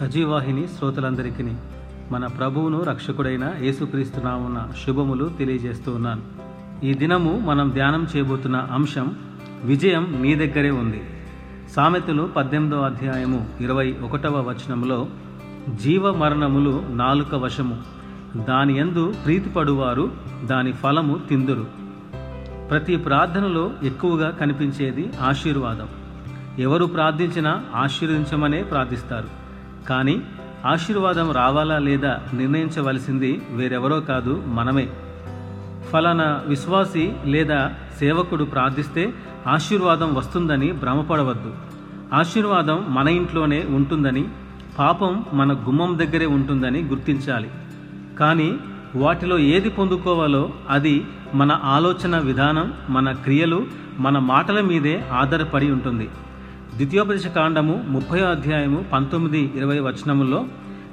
[0.00, 1.52] సజీవాహిని శ్రోతలందరికీ
[2.10, 6.22] మన ప్రభువును రక్షకుడైన యేసుక్రీస్తు నామున శుభములు తెలియజేస్తూ ఉన్నాను.
[6.84, 9.16] ఈ దినము మనం ధ్యానం చేయబోతున్న అంశం
[9.64, 11.02] విజయం నీ దగ్గరే ఉంది.
[11.76, 15.06] సామెతలు పద్దెనిమిదవ అధ్యాయము ఇరవై ఒకటవ వచనంలో
[15.82, 17.82] జీవ మరణములు నాలుక వశము
[18.48, 20.10] దాని యందు ప్రీతిపడువారు
[20.44, 21.66] దాని ఫలము తిందురు.
[22.70, 25.88] ప్రతి ప్రార్థనలో ఎక్కువగా కనిపించేది ఆశీర్వాదం.
[26.58, 29.43] ఎవరు ప్రార్థించినా ఆశీర్వదించమనే ప్రార్థిస్తారు.
[29.88, 30.22] కానీ
[30.66, 34.88] ఆశీర్వాదం రావాలా లేదా నిర్ణయించవలసింది వేరెవరో కాదు మనమే.
[35.92, 39.14] ఫలానా విశ్వాసి లేదా సేవకుడు ప్రార్థిస్తే
[39.46, 41.54] ఆశీర్వాదం వస్తుందని భ్రమపడవద్దు.
[42.14, 44.28] ఆశీర్వాదం మన ఇంట్లోనే ఉంటుందని
[44.78, 47.50] పాపం మన గుమ్మం దగ్గరే ఉంటుందని గుర్తించాలి.
[48.18, 48.58] కానీ
[48.96, 53.66] వాటిలో ఏది పొందుకోవాలో అది మన ఆలోచన విధానం మన క్రియలు
[53.98, 56.08] మన మాటల మీదే ఆధారపడి ఉంటుంది.
[56.76, 60.44] ద్వితీయోపదేశ కాండము ముప్పై అధ్యాయము పంతొమ్మిది ఇరవై వచనములో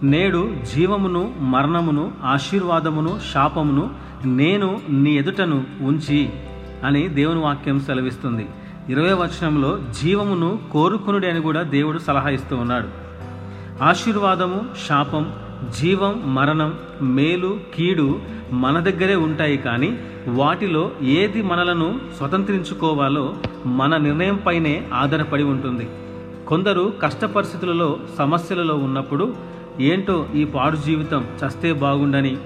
[0.03, 3.89] నేడు జీవమును మరణమును ఆశీర్వాదమును శాపమును
[4.25, 6.29] నేను నీ ఎదుటను ఉంచి
[6.83, 8.47] అని దేవుని వాక్యం సెలవిస్తుంది.
[8.89, 12.87] ఇరవై వచనంలో జీవమును కోరుకునుడి అని కూడా దేవుడు సలహా ఇస్తూ ఉన్నాడు.
[13.83, 15.33] ఆశీర్వాదము శాపం
[15.69, 18.19] జీవం మరణం మేలు కీడు
[18.51, 25.89] మన దగ్గరే ఉంటాయి కానీ వాటిలో ఏది మనలను స్వతంత్రించుకోవాలో మన నిర్ణయంపైనే ఆధారపడి ఉంటుంది.
[26.47, 29.35] కొందరు కష్ట పరిస్థితులలో సమస్యలలో ఉన్నప్పుడు
[29.79, 32.37] ఏంటో ఈ పాడు జీవితం చస్తే బాగుండని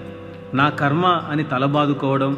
[0.54, 2.38] నా కర్మ అని తలబాదుకోవడం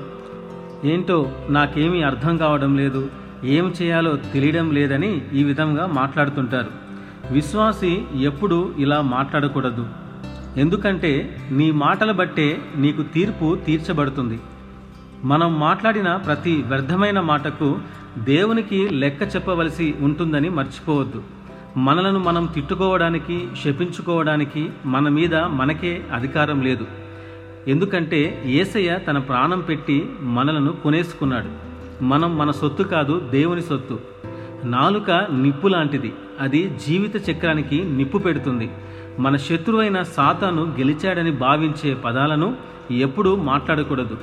[0.86, 3.10] ఏంటో నాకేమీ అర్థం కావడం లేదు
[3.44, 6.68] ఏం చేయాలో తెలియడం లేదని ఈ విధంగా మాట్లాడుతుంటారు.
[7.32, 9.86] విశ్వాసి ఎప్పుడు ఇలా మాట్లాడకూడదు.
[10.58, 14.40] ఎందుకంటే నీ మాటలు బట్టే నీకు తీర్పు తీర్చబడుతుంది.
[15.24, 17.80] మనం మాట్లాడిన ప్రతి వ్యర్థమైన మాటకు
[18.18, 21.24] దేవునికి లెక్క చెప్పవలసి ఉంటుందని మర్చిపోవద్దు.
[21.78, 26.88] మనలను మనం తిట్టుకోవడానికి శపించుకోవడానికి మన మీద మనకే అధికారం లేదు.
[27.68, 31.68] ఎందుకంటే ఏసయ్య తన ప్రాణం పెట్టి మనలను కొనేసుకున్నాడు.
[32.04, 34.00] మనం మన సొత్తు కాదు దేవుని సొత్తు.
[34.64, 36.14] నాలుక నిప్పు లాంటిది.
[36.40, 38.72] అది జీవిత చక్రానికి నిప్పు పెడుతుంది.
[39.20, 42.56] మన శత్రువైన సాతాను గెలిచాడని భావించే పదాలను
[42.92, 44.18] ఎప్పుడూ మాట్లాడకూడదు.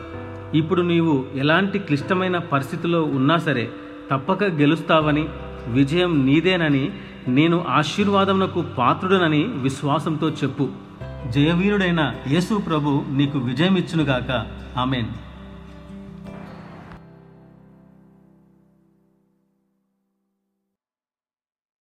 [0.54, 3.70] ఇప్పుడు నీవు ఎలాంటి క్లిష్టమైన పరిస్థితిలో ఉన్నా సరే
[4.10, 5.28] తప్పక గెలుస్తావని
[5.68, 6.90] విజయం నీదేనని
[7.28, 10.68] నేను ఆశీర్వాదమునకు పాత్రుడనని విశ్వాసంతో చెప్పు.
[11.30, 14.46] జయవీరుడైన యేసు ప్రభు నీకు విజయం ఇచ్చునుగాక
[14.78, 15.06] ఆమెన్.